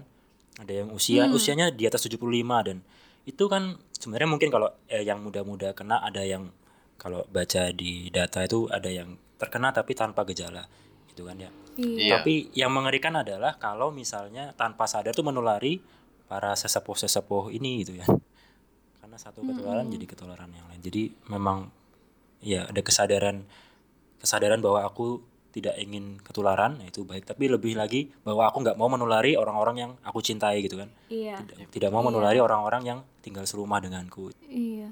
[0.56, 2.22] Ada yang usia usianya di atas 75
[2.64, 2.80] dan
[3.26, 6.54] itu kan sebenarnya mungkin kalau eh, yang muda-muda kena ada yang
[6.96, 10.64] kalau baca di data itu ada yang terkena tapi tanpa gejala
[11.10, 12.20] gitu kan ya Iya.
[12.20, 15.84] tapi yang mengerikan adalah kalau misalnya tanpa sadar tuh menulari
[16.26, 18.08] para sesepuh-sesepuh ini gitu ya.
[18.98, 20.80] Karena satu ketularan jadi ketularan yang lain.
[20.80, 21.68] Jadi memang
[22.40, 23.44] ya ada kesadaran
[24.18, 28.76] kesadaran bahwa aku tidak ingin ketularan nah itu baik tapi lebih lagi bahwa aku nggak
[28.76, 31.40] mau menulari orang-orang yang aku cintai gitu kan Iya.
[31.40, 34.92] tidak, tidak mau menulari orang-orang yang tinggal serumah denganku Iya.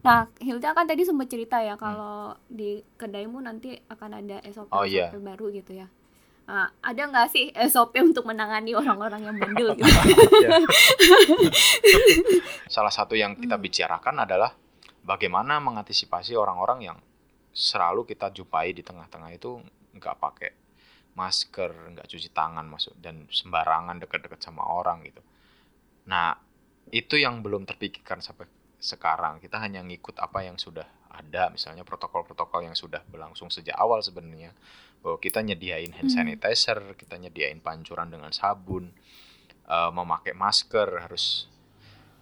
[0.00, 4.84] Nah, Hilda kan tadi sempat cerita ya kalau di kedaimu nanti akan ada SOP Oh,
[4.88, 5.12] iya.
[5.12, 5.88] baru gitu ya.
[6.48, 9.86] Nah, ada nggak sih SOP untuk menangani orang-orang yang bandel gitu?
[10.42, 10.58] Ya.
[12.66, 14.56] Salah satu yang kita bicarakan adalah
[15.04, 16.98] bagaimana mengantisipasi orang-orang yang
[17.52, 19.60] selalu kita jumpai di tengah-tengah itu
[19.94, 20.50] nggak pakai
[21.14, 25.20] masker, nggak cuci tangan masuk dan sembarangan dekat-dekat sama orang gitu.
[26.08, 26.34] Nah,
[26.90, 28.46] itu yang belum terpikirkan sampai
[28.80, 29.38] sekarang.
[29.38, 34.56] Kita hanya ngikut apa yang sudah ada, misalnya protokol-protokol yang sudah berlangsung sejak awal sebenarnya.
[35.00, 38.88] Bahwa kita nyediain hand sanitizer, kita nyediain pancuran dengan sabun,
[39.64, 41.46] eh, memakai masker harus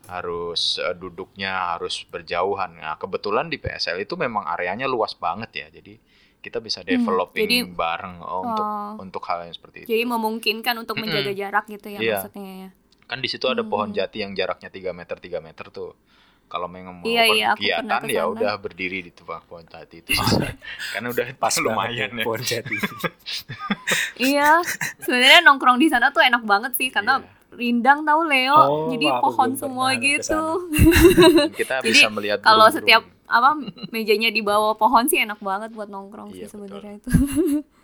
[0.06, 2.76] harus eh, duduknya harus berjauhan.
[2.76, 5.66] Nah, kebetulan di PSL itu memang areanya luas banget ya.
[5.70, 6.00] Jadi
[6.38, 8.92] kita bisa developing jadi- bareng oh, untuk Oh.
[8.98, 9.88] untuk hal yang seperti itu.
[9.90, 12.12] Jadi memungkinkan untuk menjaga jarak gitu ya Iya.
[12.22, 12.68] maksudnya ya.
[13.04, 13.68] Kan di situ ada Hmm.
[13.68, 15.92] pohon jati yang jaraknya 3 meter 3 meter tuh.
[16.48, 20.16] Kalau memang mau Iya, iya, kegiatan ke ya udah berdiri di tumpang pohon jati itu
[20.16, 20.56] selesai.
[20.96, 22.24] Karena udah Pas lumayan ya.
[22.24, 22.76] pohon jati.
[24.32, 24.58] iya,
[24.98, 27.36] sebenarnya nongkrong di sana tuh enak banget sih karena Iya.
[27.50, 30.68] rindang tahu Leo, Oh, jadi wah, pohon semua gitu.
[31.58, 33.56] Kita Jadi, bisa melihat Kalau setiap apa
[33.90, 37.08] mejanya di bawah pohon sih enak banget buat nongkrong Iya, sih sebenarnya itu.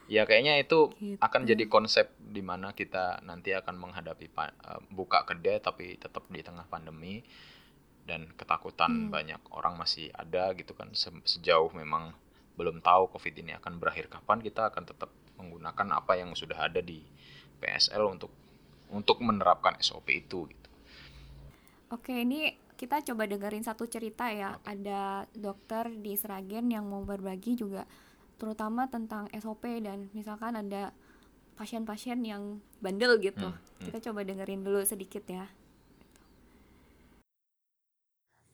[0.05, 1.17] Ya kayaknya itu Gitu.
[1.17, 4.53] akan jadi konsep di mana kita nanti akan menghadapi eh,
[4.89, 7.25] buka kedai tapi tetap di tengah pandemi
[8.05, 9.11] dan ketakutan Hmm.
[9.13, 12.13] banyak orang masih ada gitu kan Se- sejauh memang
[12.55, 16.79] belum tahu covid ini akan berakhir kapan kita akan tetap menggunakan apa yang sudah ada
[16.79, 17.03] di
[17.59, 18.31] PSL untuk
[18.93, 20.69] untuk menerapkan SOP itu gitu.
[21.91, 24.59] Oke, ini kita coba dengerin satu cerita ya.
[24.63, 27.87] Ada dokter di Seragen yang mau berbagi juga
[28.39, 30.91] terutama tentang SOP dan misalkan ada
[31.55, 33.51] pasien-pasien yang bandel gitu.
[33.51, 33.85] Hmm, hmm.
[33.91, 35.47] Kita coba dengerin dulu sedikit ya.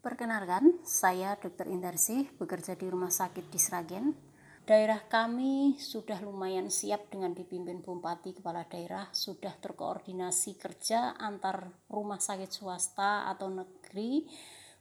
[0.01, 1.69] Perkenalkan, saya Dr.
[1.69, 4.17] Indarsih, bekerja di Rumah Sakit di Sragen.
[4.65, 12.17] Daerah kami sudah lumayan siap dengan dipimpin Bupati Kepala Daerah, sudah terkoordinasi kerja antar rumah
[12.17, 14.25] sakit swasta atau negeri,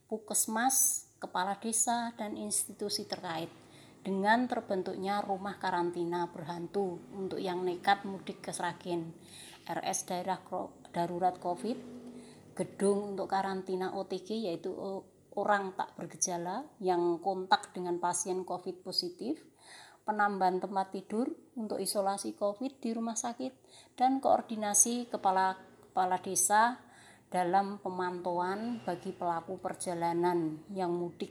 [0.07, 3.51] puskesmas, kepala desa, dan institusi terkait
[3.99, 9.11] dengan terbentuknya rumah karantina berhantu untuk yang nekat mudik ke Sragen,
[9.67, 10.39] RS daerah
[10.95, 11.99] darurat COVID,
[12.59, 14.75] gedung untuk karantina OTG yaitu
[15.37, 19.41] orang tak bergejala yang kontak dengan pasien COVID positif,
[20.07, 23.53] penambahan tempat tidur untuk isolasi COVID di rumah sakit,
[23.93, 26.81] dan koordinasi kepala kepala desa
[27.29, 31.29] dalam pemantauan bagi pelaku perjalanan yang mudik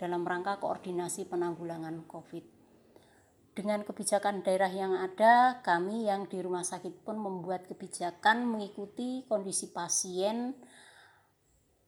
[0.00, 2.56] dalam rangka koordinasi penanggulangan COVID.
[3.56, 9.72] Dengan kebijakan daerah yang ada, kami yang di rumah sakit pun membuat kebijakan mengikuti kondisi
[9.72, 10.52] pasien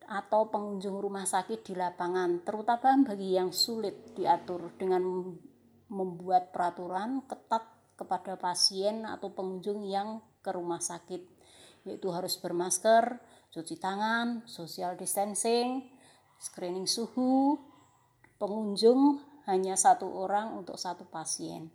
[0.09, 5.37] atau pengunjung rumah sakit di lapangan, terutama bagi yang sulit diatur dengan mem-
[5.89, 11.21] membuat peraturan ketat kepada pasien atau pengunjung yang ke rumah sakit,
[11.85, 13.21] yaitu harus bermasker,
[13.53, 15.89] cuci tangan, social distancing,
[16.41, 17.57] screening suhu,
[18.41, 21.73] pengunjung hanya satu orang untuk satu pasien.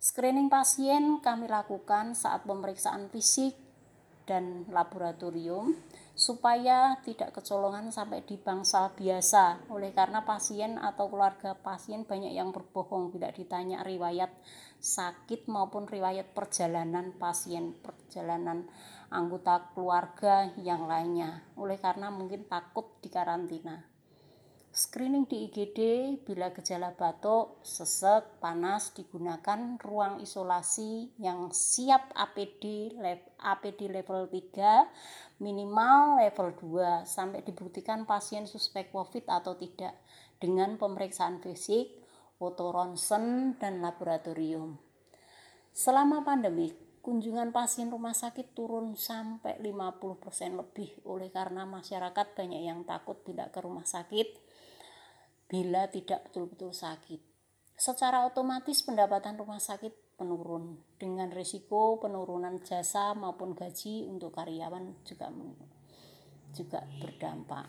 [0.00, 3.54] Screening pasien kami lakukan saat pemeriksaan fisik
[4.26, 5.76] dan laboratorium
[6.12, 9.68] supaya tidak kecolongan sampai di bangsal biasa.
[9.72, 14.30] Oleh karena pasien atau keluarga pasien banyak yang berbohong tidak ditanya riwayat
[14.82, 18.66] sakit maupun riwayat perjalanan pasien perjalanan
[19.12, 21.44] anggota keluarga yang lainnya.
[21.60, 23.91] Oleh karena mungkin takut dikarantina
[24.72, 25.80] Screening di IGD
[26.24, 32.96] bila gejala batuk, sesek, panas digunakan ruang isolasi yang siap APD
[33.36, 39.92] APD level 3 minimal level 2 sampai dibuktikan pasien suspek COVID atau tidak
[40.40, 41.92] dengan pemeriksaan fisik,
[42.40, 44.80] foto ronsen dan laboratorium.
[45.68, 46.72] Selama pandemi,
[47.04, 50.16] kunjungan pasien rumah sakit turun sampai 50%
[50.56, 54.51] lebih oleh karena masyarakat banyak yang takut tidak ke rumah sakit
[55.52, 57.20] bila tidak betul-betul sakit.
[57.76, 65.28] Secara otomatis pendapatan rumah sakit menurun dengan risiko penurunan jasa maupun gaji untuk karyawan juga
[66.56, 67.68] juga berdampak.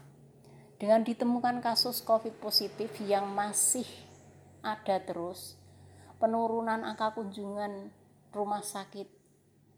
[0.80, 3.88] Dengan ditemukan kasus COVID positif yang masih
[4.64, 5.60] ada terus,
[6.24, 7.92] penurunan angka kunjungan
[8.32, 9.08] rumah sakit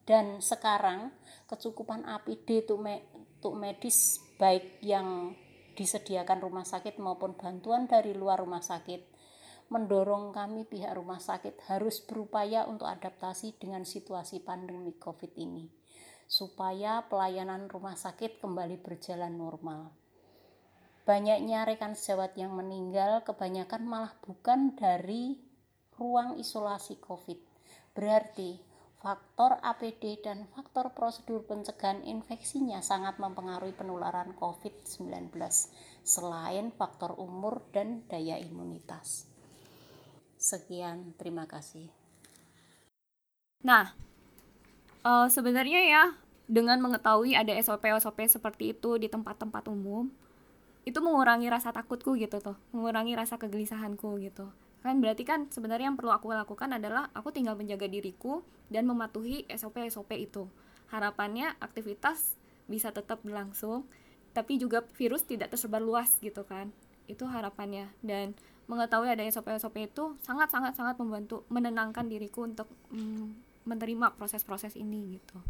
[0.06, 1.10] dan sekarang
[1.50, 5.34] kecukupan APD untuk medis baik yang
[5.76, 9.14] disediakan rumah sakit maupun bantuan dari luar rumah sakit
[9.66, 15.66] mendorong kami pihak rumah sakit harus berupaya untuk adaptasi dengan situasi pandemi COVID ini
[16.26, 19.94] supaya pelayanan rumah sakit kembali berjalan normal.
[21.06, 25.38] Banyaknya rekan sejawat yang meninggal kebanyakan malah bukan dari
[26.02, 27.38] ruang isolasi COVID.
[27.94, 28.58] Berarti
[29.06, 35.30] faktor APD dan faktor prosedur pencegahan infeksinya sangat mempengaruhi penularan COVID-19
[36.02, 39.30] selain faktor umur dan daya imunitas.
[40.42, 41.86] Sekian, terima kasih.
[43.62, 43.94] Nah,
[45.06, 46.04] eh, sebenarnya ya
[46.50, 50.10] dengan mengetahui ada SOP-SOP seperti itu di tempat-tempat umum,
[50.82, 54.50] itu mengurangi rasa takutku gitu tuh, mengurangi rasa kegelisahanku gitu.
[54.86, 59.42] Kan berarti kan sebenarnya yang perlu aku lakukan adalah aku tinggal menjaga diriku dan mematuhi
[59.50, 60.46] SOP-SOP itu.
[60.94, 62.38] Harapannya aktivitas
[62.70, 63.90] bisa tetap berlangsung,
[64.38, 66.70] tapi juga virus tidak tersebar luas gitu kan.
[67.10, 68.38] Itu harapannya dan
[68.70, 73.34] mengetahui ada SOP-SOP itu sangat sangat sangat membantu menenangkan diriku untuk mm,
[73.66, 75.42] menerima proses-proses ini gitu.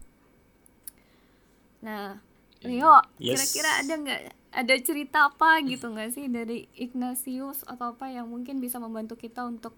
[1.83, 2.23] Nah,
[2.65, 3.37] Leo, Yes.
[3.53, 4.21] kira-kira ada nggak
[4.55, 9.43] ada cerita apa gitu nggak sih dari Ignatius atau apa yang mungkin bisa membantu kita
[9.43, 9.75] untuk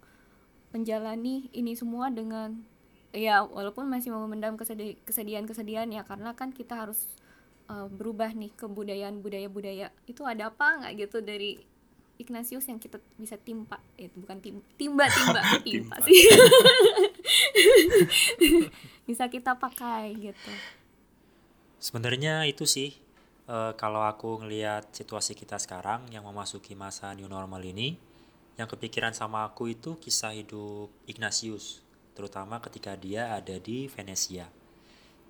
[0.69, 2.61] menjalani ini semua dengan
[3.09, 7.07] ya walaupun masih memendam kesedi- kesedihan-kesedihan ya karena kan kita harus
[7.65, 9.89] uh, berubah nih ke budayaan budaya-budaya.
[10.05, 11.57] Itu ada apa nggak gitu dari
[12.17, 13.77] Ignatius yang kita bisa timpa?
[13.95, 15.41] Eh bukan tim timba timba.
[15.65, 15.95] Timpa Timpa.
[16.05, 16.21] sih.
[19.07, 20.51] Bisa kita pakai gitu
[21.77, 22.97] Sebenarnya itu sih
[23.47, 27.97] eh, kalau aku ngelihat situasi kita sekarang yang memasuki masa new normal ini,
[28.57, 31.85] yang kepikiran sama aku itu kisah hidup Ignatius,
[32.17, 34.49] terutama ketika dia ada di Venesia.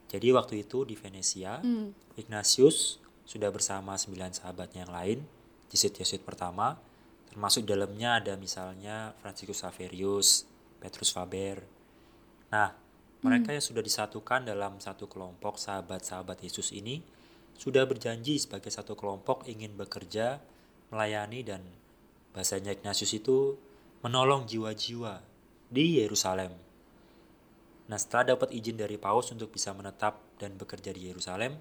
[0.08, 1.92] Jadi waktu itu di Venesia, Hmm.
[2.16, 5.20] Ignatius sudah bersama sembilan sahabatnya yang lain,
[5.68, 6.80] Jesuit-Jesuit pertama,
[7.28, 10.48] termasuk dalamnya ada misalnya Franciscus Saverius,
[10.80, 11.60] Petrus Faber.
[12.48, 12.72] Nah,
[13.26, 17.02] mereka yang sudah disatukan dalam satu kelompok sahabat-sahabat Yesus ini
[17.58, 20.38] sudah berjanji sebagai satu kelompok ingin bekerja,
[20.94, 21.66] melayani dan
[22.38, 23.58] bahasanya Ignatius itu
[24.06, 25.26] menolong jiwa-jiwa
[25.74, 26.54] di Yerusalem.
[27.90, 31.58] Nah, setelah dapat izin dari Paus untuk bisa menetap dan bekerja di Yerusalem,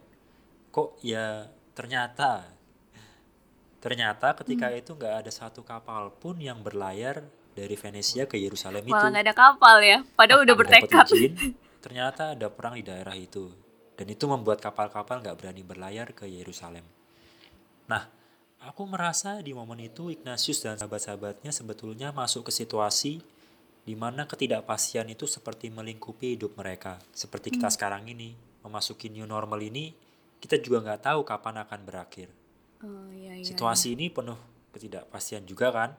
[0.69, 2.53] kok ya ternyata
[3.81, 7.25] ternyata ketika itu nggak ada satu kapal pun yang berlayar
[7.57, 8.93] dari Venesia ke Yerusalem itu.
[8.93, 11.33] malah nggak ada kapal ya padahal udah bertekad izin,
[11.85, 13.49] ternyata ada perang di daerah itu.
[13.97, 16.85] Dan itu membuat kapal-kapal nggak berani berlayar ke Yerusalem.
[17.89, 18.05] Nah,
[18.61, 23.25] aku merasa di momen itu Ignatius dan sahabat-sahabatnya sebetulnya masuk ke situasi
[23.87, 26.99] di mana ketidakpastian itu seperti melingkupi hidup mereka.
[27.15, 28.35] Seperti kita sekarang ini,
[28.67, 29.95] memasuki new normal ini,
[30.43, 32.29] kita juga nggak tahu kapan akan berakhir.
[32.83, 34.37] oh iya iya Situasi ini penuh
[34.75, 35.91] ketidakpastian juga kan.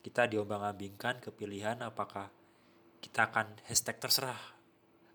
[0.00, 2.32] Kita diombang-ambingkan ke pilihan apakah
[3.00, 4.40] kita akan hashtag terserah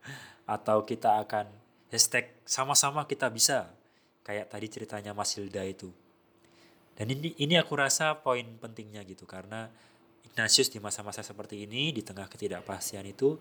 [0.55, 1.49] atau kita akan
[1.89, 3.69] hashtag sama-sama kita bisa
[4.25, 5.93] kayak tadi ceritanya Mas Hilda itu.
[6.95, 9.67] Dan ini ini aku rasa poin pentingnya gitu karena
[10.25, 13.37] Ignatius di masa-masa seperti ini di tengah ketidakpastian itu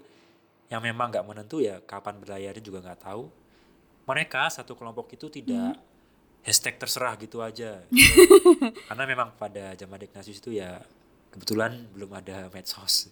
[0.68, 3.24] yang memang nggak menentu ya kapan berlayarnya juga nggak tahu.
[4.04, 5.80] Mereka satu kelompok itu tidak
[6.44, 7.80] hashtag terserah gitu aja.
[8.92, 10.84] Karena memang pada zaman Ignatius itu ya
[11.34, 13.10] kebetulan belum ada medsos.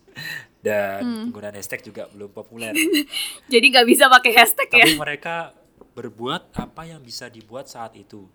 [0.63, 2.71] Dan penggunaan hashtag juga belum populer.
[3.53, 4.87] jadi nggak bisa pakai hashtag ya?
[4.87, 5.51] Tapi mereka
[5.99, 8.31] berbuat apa yang bisa dibuat saat itu.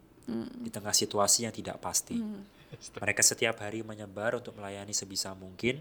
[0.60, 2.20] Di tengah situasi yang tidak pasti.
[3.00, 5.80] Mereka setiap hari menyebar untuk melayani sebisa mungkin,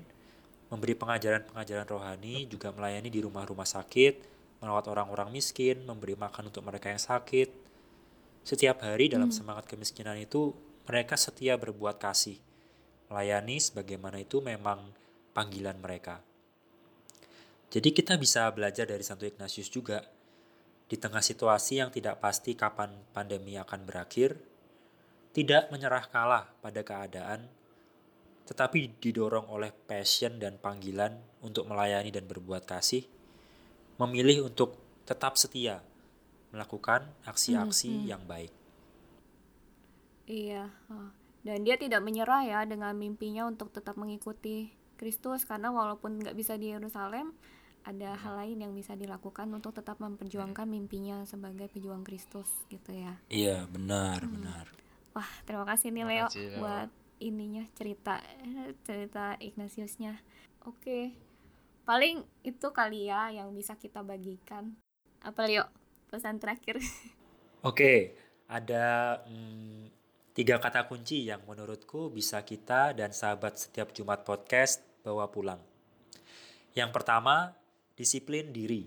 [0.70, 4.22] memberi pengajaran-pengajaran rohani, juga melayani di rumah-rumah sakit,
[4.62, 7.50] merawat orang-orang miskin, memberi makan untuk mereka yang sakit.
[8.46, 10.54] Setiap hari dalam semangat kemiskinan itu,
[10.86, 12.38] mereka setia berbuat kasih,
[13.10, 14.90] melayani sebagaimana itu memang
[15.36, 16.22] panggilan mereka.
[17.70, 20.00] Jadi kita bisa belajar dari Santo Ignatius juga
[20.86, 24.38] di tengah situasi yang tidak pasti kapan pandemi akan berakhir,
[25.34, 27.50] tidak menyerah kalah pada keadaan,
[28.46, 33.02] tetapi didorong oleh passion dan panggilan untuk melayani dan berbuat kasih,
[33.98, 35.82] memilih untuk tetap setia
[36.54, 38.54] melakukan aksi-aksi yang baik.
[40.30, 41.25] Iya, oh.
[41.46, 46.58] Dan dia tidak menyerah ya dengan mimpinya untuk tetap mengikuti Kristus karena walaupun nggak bisa
[46.58, 47.38] di Yerusalem,
[47.86, 53.14] ada hal lain yang bisa dilakukan untuk tetap memperjuangkan mimpinya sebagai pejuang Kristus gitu ya.
[53.30, 54.66] Iya, benar, benar.
[55.14, 56.90] Wah, terima kasih nih Leo kasih, buat
[57.22, 58.18] ininya cerita
[58.82, 60.18] cerita Ignatiusnya.
[60.66, 61.14] Oke.
[61.86, 64.74] Paling itu kali ya yang bisa kita bagikan.
[65.22, 65.70] Apa Leo?
[66.10, 66.82] Pesan terakhir.
[67.70, 68.18] Oke,
[68.50, 69.95] ada mm,
[70.36, 75.56] tiga kata kunci yang menurutku bisa kita dan sahabat setiap Jumat podcast bawa pulang.
[76.76, 77.56] Yang pertama,
[77.96, 78.84] disiplin diri.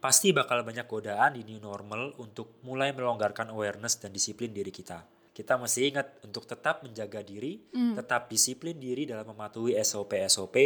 [0.00, 5.04] Pasti bakal banyak godaan di new normal untuk mulai melonggarkan awareness dan disiplin diri kita.
[5.28, 7.60] Kita mesti ingat untuk tetap menjaga diri,
[7.92, 10.56] tetap disiplin diri dalam mematuhi SOP-SOP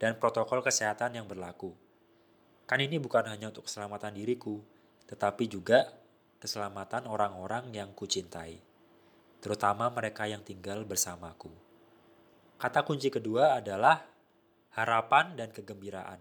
[0.00, 1.76] dan protokol kesehatan yang berlaku.
[2.64, 4.64] Kan ini bukan hanya untuk keselamatan diriku,
[5.04, 5.84] tetapi juga
[6.40, 8.67] keselamatan orang-orang yang kucintai,
[9.38, 11.50] terutama mereka yang tinggal bersamaku.
[12.58, 14.02] Kata kunci kedua adalah
[14.74, 16.18] harapan dan kegembiraan.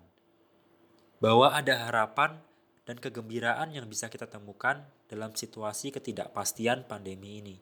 [1.17, 2.37] Bahwa ada harapan
[2.85, 7.57] dan kegembiraan yang bisa kita temukan dalam situasi ketidakpastian pandemi ini.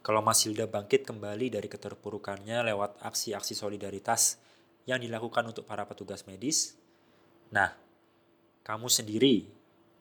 [0.00, 4.40] Kalau Mas Hilda bangkit kembali dari keterpurukannya lewat aksi-aksi solidaritas
[4.88, 6.76] yang dilakukan untuk para petugas medis,
[7.52, 7.76] nah,
[8.64, 9.48] kamu sendiri,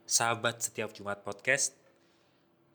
[0.08, 1.76] sahabat setiap Jumat Podcast,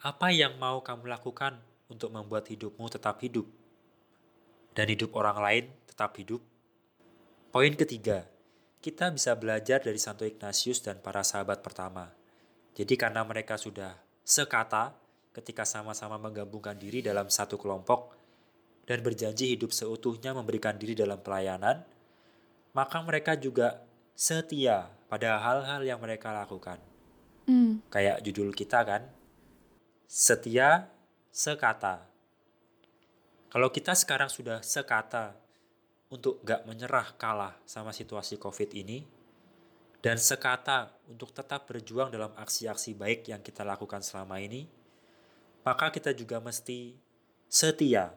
[0.04, 1.56] apa yang mau kamu lakukan
[1.88, 3.48] untuk membuat hidupmu tetap hidup?
[4.74, 6.42] Dan hidup orang lain tetap hidup?
[7.54, 8.26] Poin ketiga,
[8.82, 12.10] kita bisa belajar dari Santo Ignatius dan para sahabat pertama.
[12.74, 13.94] Jadi karena mereka sudah
[14.26, 14.92] sekata
[15.30, 18.14] ketika sama-sama menggabungkan diri dalam satu kelompok
[18.84, 21.80] dan berjanji hidup seutuhnya memberikan diri dalam pelayanan,
[22.74, 26.78] maka mereka juga setia pada hal-hal yang mereka lakukan.
[27.46, 27.80] Hmm.
[27.88, 29.02] Kayak judul kita kan,
[30.10, 30.90] setia
[31.34, 32.06] sekata.
[33.50, 35.34] Kalau kita sekarang sudah sekata
[36.06, 39.02] untuk gak menyerah kalah sama situasi COVID ini,
[39.98, 44.70] dan sekata untuk tetap berjuang dalam aksi-aksi baik yang kita lakukan selama ini,
[45.66, 46.94] maka kita juga mesti
[47.50, 48.14] setia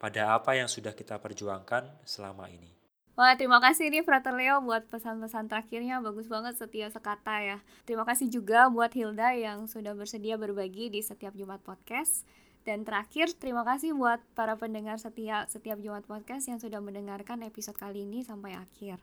[0.00, 2.72] pada apa yang sudah kita perjuangkan selama ini.
[3.14, 6.02] Wah, terima kasih nih Frater Leo buat pesan-pesan terakhirnya.
[6.02, 7.62] Bagus banget setia sekata ya.
[7.86, 12.26] Terima kasih juga buat Hilda yang sudah bersedia berbagi di setiap Jumat Podcast.
[12.64, 17.76] Dan terakhir, terima kasih buat para pendengar setia setiap Jumat Podcast yang sudah mendengarkan episode
[17.76, 18.96] kali ini sampai akhir.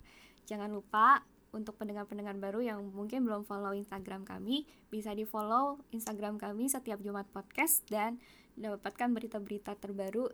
[0.49, 1.21] Jangan lupa
[1.53, 6.97] untuk pendengar-pendengar baru yang mungkin belum follow Instagram kami, bisa di follow Instagram kami setiap
[7.05, 8.17] Jumat Podcast dan
[8.57, 10.25] dapatkan berita-berita terbaru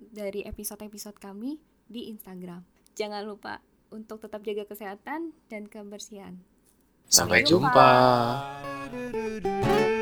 [0.00, 2.64] dari episode-episode kami di Instagram.
[2.96, 3.60] Jangan lupa
[3.92, 6.40] untuk tetap jaga kesehatan dan kebersihan.
[7.10, 7.74] Sampai jumpa.
[8.88, 9.99] jumpa.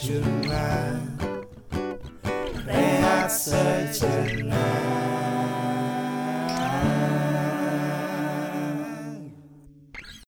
[0.00, 0.96] Setiap Jumat
[2.64, 3.79] Rehat sejenak